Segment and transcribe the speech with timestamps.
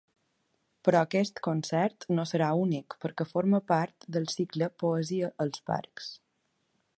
[0.87, 6.11] Però aquest concert no serà únic perquè forma part del cicle Poesia als parcs.